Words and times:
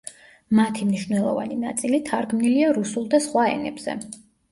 მათი 0.59 0.85
მნიშვნელოვანი 0.85 1.57
ნაწილი 1.63 1.99
თარგმნილია 2.07 2.71
რუსულ 2.79 3.05
და 3.13 3.21
სხვა 3.27 3.45
ენებზე. 3.53 3.95